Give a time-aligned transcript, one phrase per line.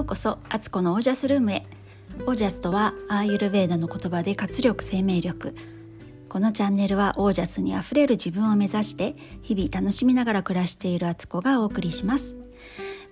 [0.00, 1.66] ようこそアツコのオージャスルームへ。
[2.20, 5.54] オージャスとはアーユルベーダの言葉で活力生命力。
[6.30, 12.34] このチャンネルはオージャスにあふれる自分を目指して日々楽しみながら暮らしているアツコがお送りします。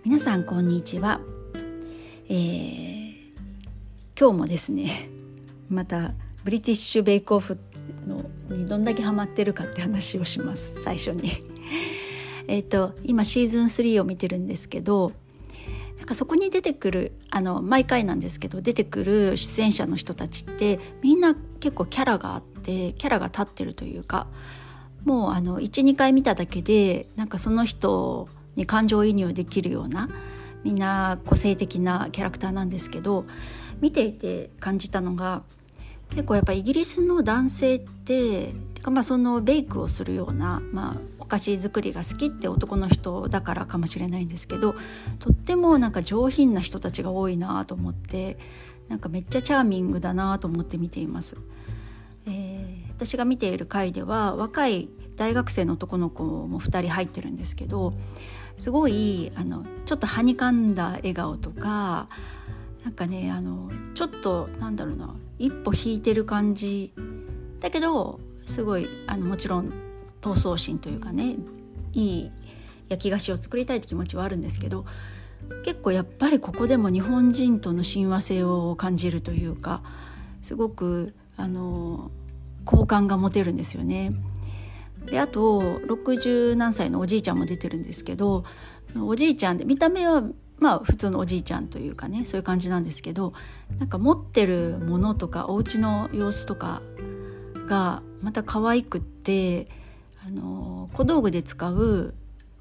[0.03, 1.21] 皆さんこんにちは、
[2.31, 3.13] えー、
[4.19, 5.11] 今日もですね
[5.69, 7.59] またブリティッシュベイクオフ
[8.07, 8.25] の
[8.57, 10.75] にどんだけハマってるかって話をします。
[10.83, 11.33] 最初に。
[12.47, 15.13] えっと今シーズン3を見てるんですけど
[15.99, 24.29] なんかそこに出てくるあの毎回なんですけど出てくる出演者の人たちってみんな結構キャラがあってキャラが立ってるというか
[25.05, 30.09] もうあの12回見ただけでなんかその人に感情移入できるような
[30.65, 33.27] みんな個性的なキャラクターなんですけど
[33.81, 35.43] 見ていて感じたのが
[36.11, 44.75] 結構やっぱイギリスの男性っててかまあそのベイクをするような、まあ、菓子作りが好きって男の人だからかもしれないんですけど
[45.19, 48.39] とってもなんか上品な人たちが多いなと思って
[48.89, 51.37] なんかめっちゃチャーミングだなと思って見ています。
[52.27, 57.95] えー、私が見ている回では若い大学生の男の子も2人入ってるんですけど
[58.57, 62.09] すごいあのちょっとはにかんだ笑顔とか
[62.85, 66.93] なんかねあのちょっとなんだろうな一歩引いてる感じ
[67.61, 69.73] だけどすごいあのもちろん
[70.21, 71.37] 闘争心というかね
[71.93, 72.31] いい
[72.89, 74.85] 焼き菓子を作りたいって気持ちはあるんですけど
[75.65, 79.83] 結構やっぱりここでも日本人との親和性を感じるというか
[80.43, 82.11] すごくあの
[82.65, 84.13] 好感が持てるんですよね。
[85.07, 88.45] であと60何歳のおじいちゃんも出てるんですけど
[89.01, 90.23] おじいちゃんで見た目は
[90.59, 93.33] まあ普通のおじいちゃんというかねそういう感じなんですけど
[93.79, 96.83] なんか持ってるものとかお家の様子とか
[97.67, 99.69] がまた可愛くって
[100.29, 102.15] あの小道具で使う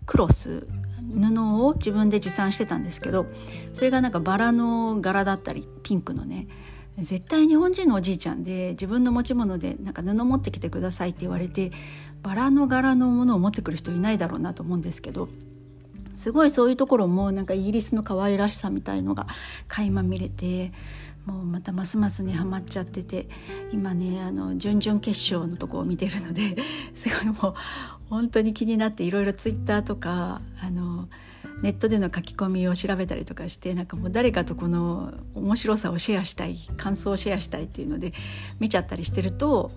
[0.05, 0.67] クロス
[1.13, 3.27] 布を自分で持参してたんですけど
[3.73, 6.47] それがなんかバラの柄だったりピンクのね
[6.97, 11.71] 絶対日本人のおじいちゃんで自分の持ち物でなんか布持ってきてくださいって言われて
[12.23, 15.27] バラの柄のものを持ってくる人いないだろうなと思うんですけど
[16.13, 19.27] すごいそういうところもなんかイギリスの可愛らしさみたいのが
[19.67, 20.71] 垣間見れて
[21.27, 23.27] もうまたますますねハマっちゃってて
[23.73, 26.55] 今ねあの準々決勝のとこを見てるので
[26.95, 27.53] すごいもう
[28.09, 31.09] 本当に気になっていろいろツイッターとかあの
[31.61, 38.13] ネットでの書き込みを調べたりとかしてなんかもう誰かとこの面白さをシェアしたい感想をシェアしたいっていうので
[38.59, 39.71] 見ちゃったりしてると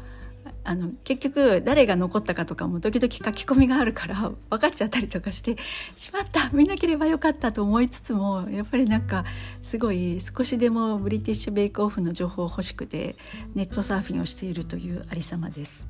[0.62, 5.56] あの結局誰が残ったかとかも時々書き込みがあるから分かっちゃったりとかして
[5.96, 9.24] しまった見なければよかったと思いつつもやっぱりなんか
[9.62, 13.16] すごい少しでもブリティッシュ・ベイクオフの情報欲しくて
[13.54, 15.86] ネットサーフィンをしているというありさまです。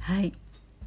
[0.00, 0.32] はい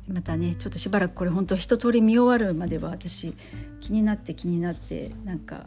[0.08, 3.34] またねちょっとしばらくこれ本当一通り見終わるまでは私
[3.82, 5.66] 気になって気になってなんか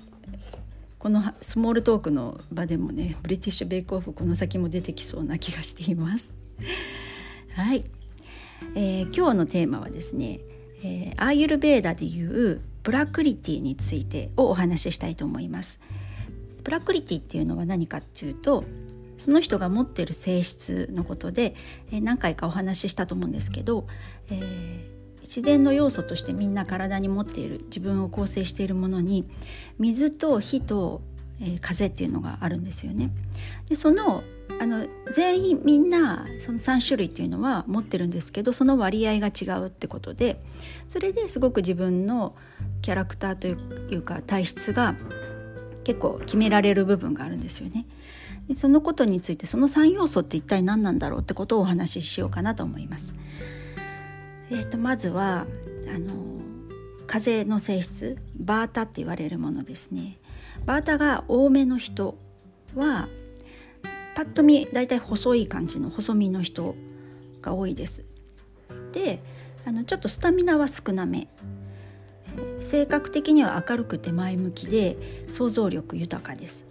[0.99, 6.35] このスモールトークの場でもねブリティッシュ・ベイクオフこの先も出てきそうな気がしています。
[7.55, 7.85] はい、
[8.75, 10.41] えー、今日のテーマはですね、
[10.83, 15.81] えー、アーユルベーダでいうプラクリティについてをお話ししたいと思います。
[16.65, 18.65] プラクリティっていうのは何かっていうと
[19.17, 21.55] その人が持ってる性質のことで、
[21.91, 23.87] えー、何回かお話ししたと思うんですけど、
[24.31, 29.29] えー、自然の要素としてみんな体に持っている自分を構成しているものに
[29.79, 31.03] 水と火と、
[31.41, 33.11] えー、風っていうのがあるんですよね。
[33.69, 34.23] でその
[34.61, 40.41] あの全員みんなその3種類っていうのは持ってるんですけどその割合が違うってことで
[40.89, 42.35] それですごく自分の
[42.83, 44.97] キャラクターというか体質が
[45.85, 47.87] 結構決められる部分があるんですよね。
[48.49, 53.15] でそのことについてその3要素って一体何なんだろうってことをお話ししようかなと思います。
[54.51, 55.47] えー、とまずは
[55.95, 56.15] あの
[57.07, 60.19] 風の性質バータって言われるものですね。
[60.67, 62.17] バータが多めの人
[62.75, 63.09] は
[64.15, 66.75] パッと見大体細い感じの細身の人
[67.41, 68.05] が多いです。
[68.93, 69.23] で
[69.65, 71.29] あのちょっとスタミナは少なめ。
[72.61, 76.67] 性格的には明るくて前向きで想像力豊かです。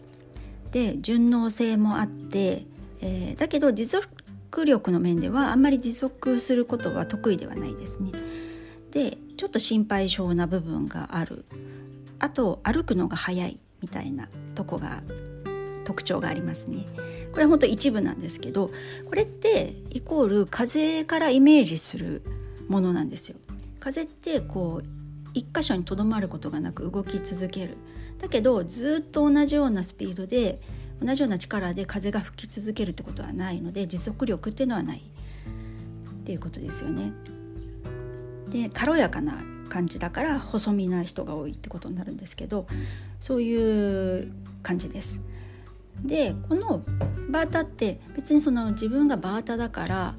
[0.71, 2.65] で順応性もあって、
[3.01, 8.11] えー、だけど持続力の面ではあんまり持続することは得意ではないですね。
[8.91, 11.45] でちょっと心配性な部分がある。
[12.19, 13.59] あと歩くのが速い。
[13.81, 15.01] みたいなとこが
[15.83, 16.85] 特徴がありますね
[17.31, 18.71] これは本当一部なんですけど
[19.05, 22.23] これってイコール風からイメージする
[22.67, 23.37] ものなんですよ。
[23.79, 24.87] 風ってこう
[25.33, 27.77] 一箇所にとどまることがなく動き続ける
[28.19, 30.59] だけどずっと同じようなスピードで
[31.01, 37.13] 同じような力で風が吹き続けるってことはないので持続力っていうのはないっていうことですよね。
[38.49, 39.43] で軽やかな
[39.77, 42.65] 感じだから細身な人が多いってことになるんですけど
[43.19, 44.31] そういう
[44.63, 45.21] 感じです。
[46.03, 46.83] でこの
[47.29, 50.15] バータって別にその自分がバータだから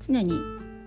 [0.00, 0.32] 常に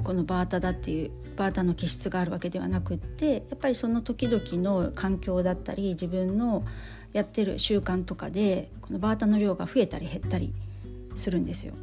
[0.03, 6.65] このバータだっていうバータの気質があるわけではなくってやっぱりその時々の環境だったり自分の
[7.13, 10.53] やってる習慣とかでこのバータの量が増えたり減ったり
[11.15, 11.73] するんですよ。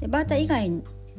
[0.00, 0.70] でバータ以外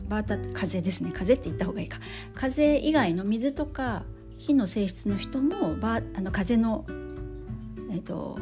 [0.10, 2.00] バータ風ですね風って言った方がいいか
[2.33, 4.03] 風以外の水とか
[4.38, 6.86] 火の性質の人もバあの風の、
[7.92, 8.38] えーと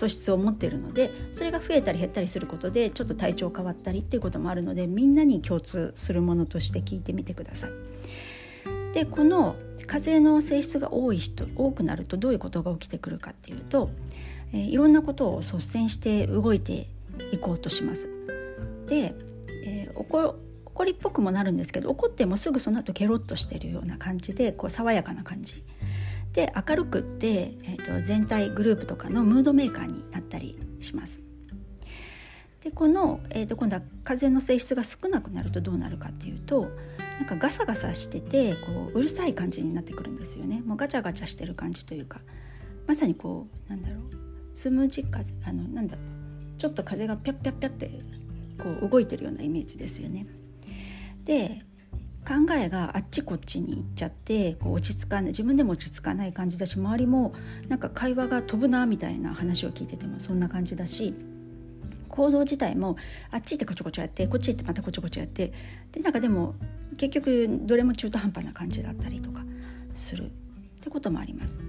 [0.00, 7.70] 素質を持っているのでそれが増えたり減ったりすることでちょっと体調変わったりっていうこともあるのでみんなに共通するものとして聞いてみてください。
[8.94, 13.90] でこの風の性質が多い人多くなるとどういうことが起きてくるかっていうと、
[14.52, 16.88] えー、いろんなことを率先して動いて
[17.32, 18.08] いこうとします。
[18.86, 19.14] で、
[19.64, 20.49] えー、
[20.80, 25.62] 怒りっぽくもなるんですけど怒ってもすぐその後ケロッとしてるような感じでこう爽やかな感じ。
[26.32, 27.28] で明るくって、
[27.64, 31.20] えーと、全体グループとかのムードメーカーになったりします。
[32.62, 36.70] でこの、えーと、今度は風の性質が少なくなるとどうなるかっていうと
[37.18, 40.62] なんかガサガサしててこううるさい感じになってくるんですよね。
[40.64, 42.20] もうガチャガチャしてる感じというか。
[42.86, 44.00] まさにこうなんだろう。
[44.54, 46.58] つむじ風あのなんだろう。
[46.58, 47.90] ちょっと風がピャッピャッピャって
[48.58, 50.26] こう動いてるようなイメージですよね。
[51.24, 51.62] で
[52.26, 57.32] 考えがあっちこっちに行っちゃってこう落ち着かない自分でも落ち着かない感じだし周りも
[57.68, 61.14] なんか会話が飛ぶなみたいな話を聞いててもそんな感じだし
[62.08, 62.96] 行動自体も
[63.30, 65.52] あっち行ってこちょこちょやってこっち行ってまたこちょこちょやって
[65.92, 66.54] でなんかでも
[66.98, 69.42] 結局どれも中途半端な感じだったりとか
[69.94, 70.30] するっ
[70.82, 71.60] てこともあります。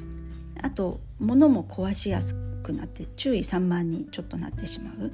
[0.62, 5.12] あと物も壊しやすくなって注意散漫にちょっとなってしまう。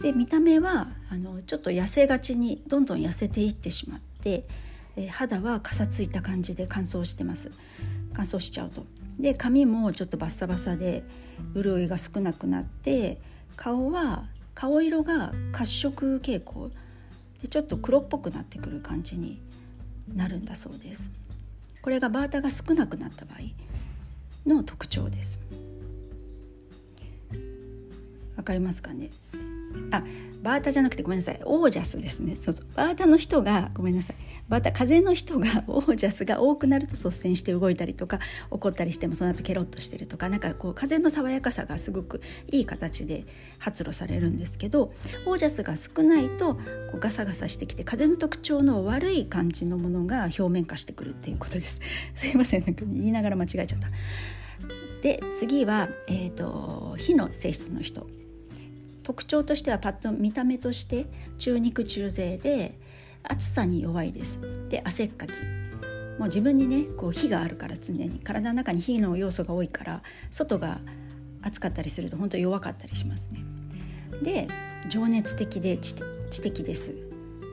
[0.00, 4.44] で見た目はあのちょっと痩せがちにどんどん痩せていってしまって、
[4.96, 7.52] え、肌はかさついた感じで乾燥してます。
[8.14, 8.84] 乾燥しちゃうと。
[9.18, 11.04] で髪もちょっとバッサバサで
[11.54, 13.18] 潤いが少なくなって
[13.56, 14.24] 顔は
[14.54, 16.70] 顔色が褐色傾向。
[17.42, 19.40] でちょっと黒っぽくなってくる感じに
[20.14, 21.10] なるんだそうです。
[21.82, 25.40] これがバータが少なくなった場合の特徴です。
[28.36, 29.10] わかりますかね？
[29.90, 30.04] あ
[30.42, 31.40] バータじゃなくてごめんなさい。
[31.44, 32.34] オージャスですね。
[32.34, 32.66] そうそう。
[32.74, 34.16] バータの人がごめんなさい。
[34.50, 38.18] バータ風の人が オージャスが多くなると率先して動いたりとか
[38.50, 42.20] 怒ったりしてもその後ケロッとしてるとかなんかこう風の爽やかさがすごく
[42.50, 43.24] いい形で
[43.58, 44.92] 発露されるんですけど
[45.24, 46.60] オージャスが少ないとこ
[46.96, 51.80] うガサガサしてきて風の特徴の悪い感じのものが表面化してくるっていうことです。
[52.16, 52.64] すいません。
[52.64, 53.88] なんか言いながら間違えちゃった。
[55.02, 58.06] で次は、えーと火の性質の人。
[59.02, 61.06] 特徴としてはパッと見た目として
[61.38, 62.78] 中肉中背で
[63.22, 64.40] 暑さに弱いです。
[64.68, 65.30] で汗っかき。
[66.18, 68.20] もう自分にねこう火があるから常に。
[68.20, 70.80] 体の中に火の要素が多いから外が
[71.42, 73.44] 暑かったりすると本当弱かったりしますね。
[74.22, 74.48] で
[74.88, 75.94] 情熱的で知
[76.42, 76.94] 的です。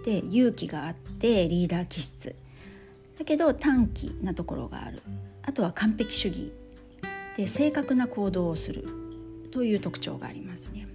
[0.05, 2.35] で勇気があってリーダー気質。
[3.17, 5.01] だけど短気なところがある。
[5.43, 6.51] あとは完璧主義。
[7.35, 8.85] で正確な行動をする。
[9.51, 10.87] という特徴がありますね。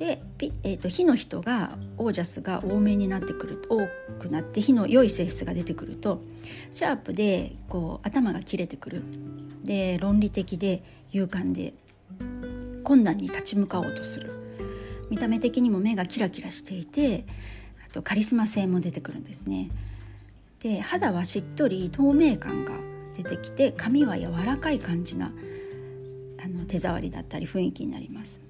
[0.00, 0.22] で、
[0.62, 3.86] えーと、火の人がオージャスが多めになってくる多
[4.18, 6.22] くなって火の良い性質が出てくると
[6.72, 9.02] シャープでこう頭が切れてくる
[9.62, 11.74] で論理的で勇敢で
[12.82, 14.32] 困難に立ち向かおうとする
[15.10, 17.26] 見た目的にも目がキラキラしていて
[17.86, 19.70] あとカリスマ性も出てくるんですね。
[20.60, 22.72] で肌はしっとり透明感が
[23.16, 25.32] 出てきて髪は柔らかい感じな
[26.42, 28.49] あの手触りだったり雰囲気になります。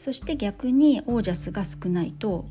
[0.00, 2.46] そして逆にオージャスが少ないと,、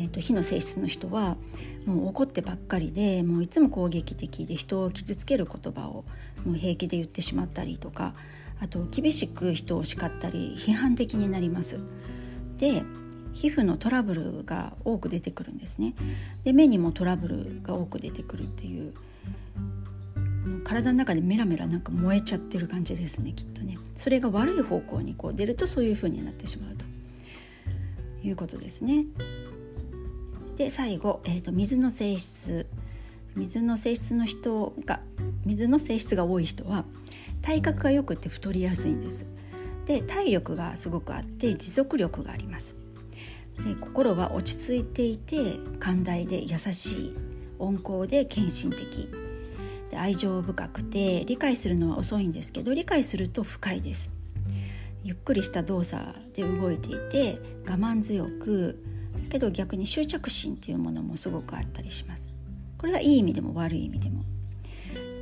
[0.00, 1.36] えーと、火の性質の人は
[1.84, 6.06] もう怒ってばっかりでもういつも攻撃的で人を傷つける言葉を
[6.46, 8.14] もう平気で言ってしまったりとか
[8.58, 11.78] あと厳しく人を叱ったり批判的になります。
[12.56, 12.82] で
[13.34, 15.94] 皮膚のトラブルが多く出てくるんですね。
[16.44, 18.94] で目にもトラブルが多く出てくるっていう
[20.64, 23.78] 体の中でメラメラなんか燃えちゃってる感じですねきっとね。
[23.96, 26.84] それが悪い方向にこう出るとそういう風になってしまうと
[28.26, 29.06] いうことですね。
[30.56, 32.66] で最後、えーと、水の性質。
[33.34, 35.00] 水の性質の人が
[35.44, 36.86] 水の性質が多い人は
[37.42, 39.30] 体格がよくて太りやすいんです。
[39.84, 42.76] で体力がすごくあって持続力があります。
[43.64, 47.16] で心は落ち着いていて寛大で優しい
[47.58, 49.25] 温厚で献身的。
[49.90, 54.10] で愛情深くて理解するのは遅いんですけど理解すると深いです
[55.04, 56.02] ゆっくりした動作
[56.34, 57.38] で動いていて
[57.68, 58.82] 我慢強く
[59.30, 62.32] けど逆に執着心っていうものもすごくあったりします
[62.78, 64.24] これはいい意味でも悪い意味でも。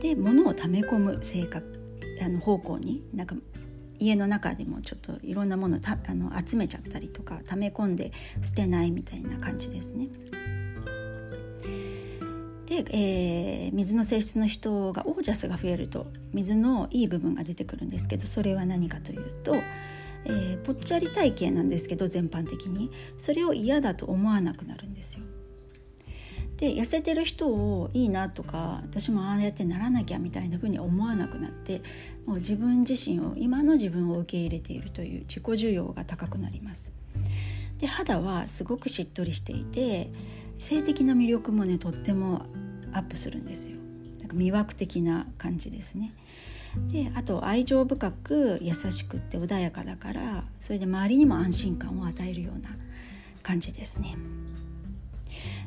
[0.01, 1.81] で物を溜め込む性格
[2.21, 3.37] あの方向になんか
[3.99, 10.09] 家の中でもちょっといろんなものをたあの集めちゃったりとか溜め込んで捨てないみたいな感じですね。
[12.83, 19.55] で、えー、水の性質の人がオージャスが増えると水のいい部分が出てくるんですけどそれは何かというと、
[20.25, 25.21] えー、ぽっちゃり体型なんですけど全般的にそれを嫌だと思わなくなるんですよ。
[26.57, 31.83] で痩せてる人をいいなとか私もああやってならなきゃみたいな風に思わなくなって
[32.27, 36.93] もう自分自身を今の自分を受け入れているという自己需要が高くなります。
[37.79, 40.11] で肌はすごくしっとりしていて
[40.65, 42.47] 性的な魅力もねとっても
[42.93, 43.77] アップするんですよ。
[44.21, 46.15] なんか魅惑的な感じですね。
[46.89, 52.71] であと愛情深く優しくって穏やかだからそれで周りにも安心感を与えるような
[53.43, 54.17] 感じですね。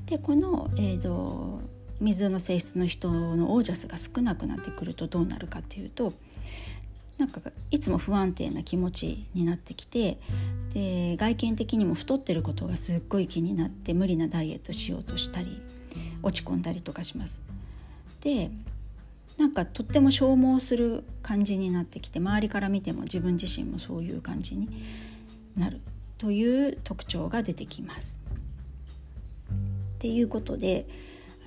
[0.08, 1.62] でこの、えーと、
[2.00, 6.14] 水の性質の人のオージャスが少なくなってくるとどうなるかっていうと
[7.18, 10.20] なんかいつも不安定な気持ちになってきて
[10.74, 15.62] で外見的にも太ってることがすっごい気になって無理なダイエットしようとしたり
[16.22, 17.42] 落ち込んだりとかします。
[18.22, 18.52] で
[19.38, 24.68] なんかとっても消耗する感じになってきて周りから見ても自分自身もそういう感じに
[25.56, 25.80] なる
[26.18, 28.20] という特徴が出てきます。
[29.98, 30.88] っていうことで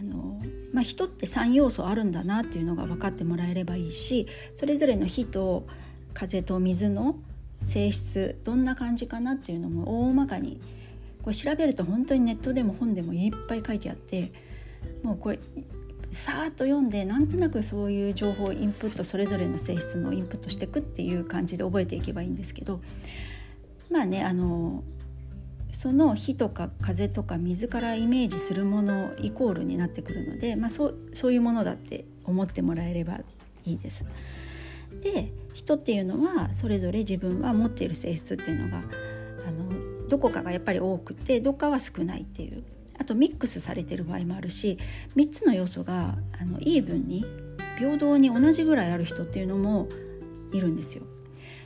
[0.01, 0.41] あの、
[0.73, 4.27] まあ、人って3要素あるんだなっていうのが分かってもらえればいいし
[4.57, 5.67] それぞれの火と
[6.15, 7.17] 風と水の
[7.61, 10.61] 性質どんな感じかなっていうのも大まかに
[11.23, 14.33] これ調べると本当にネットでも本でもいっぱい書いてあって
[15.03, 15.39] もうこれ
[16.11, 22.81] さーっと読んでなんとなくそういう情報をインプットそれぞれの性質のインプットしていくっていう感じで覚えていけばいいんですけど
[23.91, 24.83] まあねあの
[25.81, 33.21] その火とか風とか水からイメージするものイコールになってくるので、まあ、そうそういうものだって思ってもらえれば
[33.65, 34.05] いいです。
[35.03, 38.83] で人っていうのはそれぞれ自分は持っている性質っていうのが
[39.49, 42.63] あのどこかがやっぱり多くてどっかは少ないっていう
[42.99, 44.77] あとミックスされてる場合もあるし
[45.17, 47.25] 3つの要素があのイーブンに
[47.79, 49.89] 平等に同じぐらいある人っていうのも
[50.53, 51.05] いるんですよ。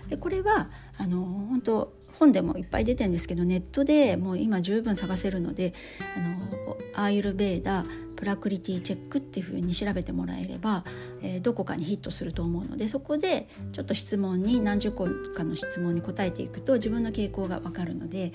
[0.06, 5.72] でこれはあの本当本でもいっぱい出てるんですけどネットでもう今十分探せるので
[6.16, 7.84] あのアーユルベーダ
[8.16, 10.84] プラクリティチェックっていうふうに調べてもらえれば、
[11.20, 18.32] えー、どこかにヒットすると思うのでそこでちょっと質問に何十個かの質問に答えていくと自分の傾向が分かるので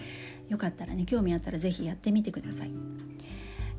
[0.50, 2.71] よかったらね興味あったら是非やってみてください。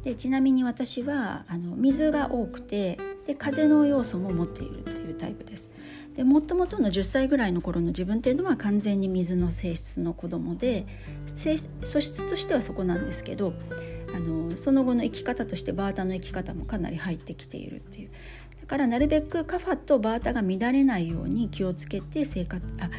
[0.02, 5.70] でちなみに私はあの水が多くてで風の要素も持っているっていうタイプです。
[6.20, 10.84] でもともとの10歳ぐらいの頃の自分っていうのは完全に水の性質の子供で
[11.24, 11.56] 素
[12.02, 13.54] 質としてはそこなんですけど
[14.14, 18.10] あのその後の生き方としてバータの生き方もかなり入ってきているっていう。
[18.60, 22.90] だからなるべくカファとバータが乱れないように気をつけて生活あ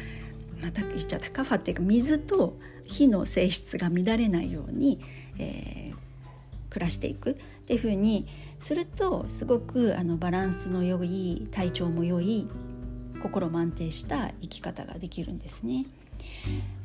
[0.60, 1.30] また言っちゃった。
[1.30, 4.98] カファっていうか水と火の性質が乱れないように、
[5.38, 5.94] えー、
[6.70, 7.38] 暮らしていく。
[7.62, 8.26] っていうふうに
[8.58, 12.48] するとすごくあのバランスの良い体調も良い
[13.22, 15.86] 心も安定した生き方ができるんですね。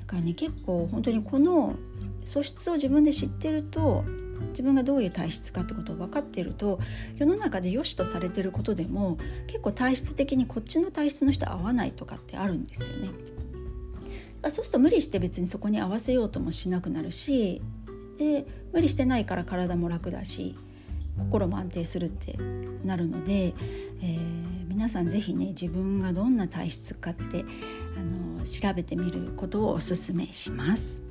[0.02, 1.76] だからね結構本当にこの
[2.24, 4.06] 素質を自分で知ってると
[4.50, 6.80] 自分がどういう体質かってことを分かっていると
[7.18, 9.18] 世の中で良しとされてることでも
[9.48, 13.10] 結構体質的にこっちの体質の人合わないとかってあるんですよね。
[14.44, 17.62] そうすると無理して別にそこに合わせようともしなくなるし
[18.18, 20.56] で無理してないから体も楽だし
[21.18, 22.38] 心も安定するって
[22.86, 23.54] なるので、
[24.02, 27.46] えー皆さん是非ね自分がどんな体質かって
[27.98, 31.02] あの調べてみることをおすすめします。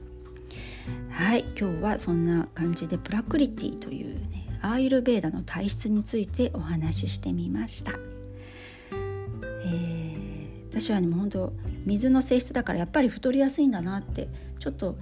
[1.10, 7.90] はい今日はそんな感じでプラクリティというねアーユルベーダの体質についてお話ししてみました。
[8.92, 11.52] えー、私はねもう本当
[11.84, 14.28] 水の性質だからやっぱり太りやすいんだなって
[14.60, 14.96] ちょっと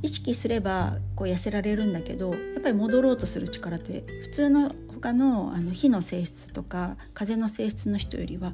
[0.00, 8.52] 意識すればこう痩せられるんだけどやっぱり戻ろうとする力って普通の他のあの火の性質とか風の性質の人よりは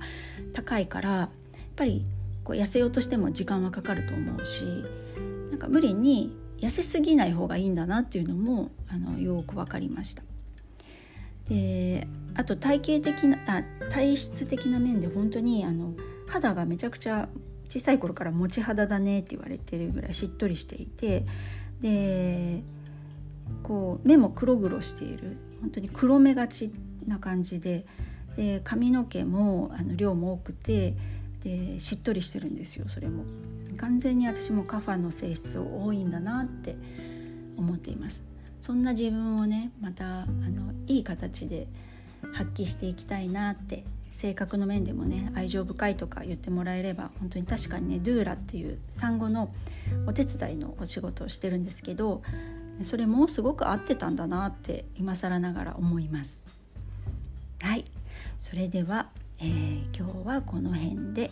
[0.53, 1.29] 高いからやっ
[1.75, 2.05] ぱり
[2.45, 4.65] こう痩せようとしても時間はかかると思うし
[5.51, 10.23] なんか無理に痩せすぎない方がいいんだなっていうのもあのよく分かりました。
[11.49, 15.95] であと体型的なあ体質的な面で本当にあの
[16.29, 17.29] 肌がめちゃくちゃ
[17.69, 21.25] 小さい頃から持ち肌だねって言われてるぐらいしっとりしていて
[21.81, 22.63] で
[23.63, 26.71] こう目も黒々している本当に黒目がち
[27.07, 27.87] な感じで
[28.37, 30.95] で髪の毛もあの量も多くて
[31.43, 33.25] でしっとりしてるんですよそれも。
[33.77, 36.77] 完全に私もカファの性質多いんだなって
[37.59, 38.25] 思っています。
[38.59, 41.67] そんな自分をねまたあのいい形で
[42.33, 49.53] 発揮していきたいなって性格の面でもね愛情深いとか言ってもらえれば本当に確かにねドゥーラっていう産後の
[50.07, 52.23] お手伝いのお仕事をしてるんですけど
[52.83, 56.45] それもすごく合ってたんだなって今更ながら思います。
[57.61, 57.85] はい。
[58.39, 59.09] それでは、
[59.41, 61.31] えー、今日はこの辺で、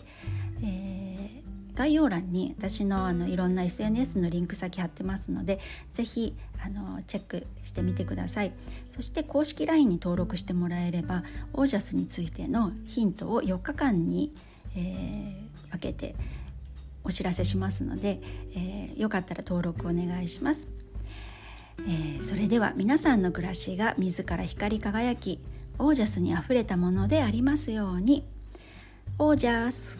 [0.63, 5.59] えー、概要欄に私のあのいろんな SNS のリンク先貼ってますので
[5.93, 8.51] 是非あのチェックしてみてください。
[8.91, 11.23] そして公式 LINE に登録してもらえれば
[11.53, 14.33] オージャスについてのヒントを4日間に、
[14.75, 16.15] えー、分けて
[17.03, 18.19] お知らせしますので、
[18.55, 20.67] えー、よかったら登録お願いします、
[21.79, 25.39] えー、それでは皆さんの暮らしが自ら光り輝き
[25.77, 28.25] オージャスにあふれたものでありますように。
[29.17, 29.97] オージャス。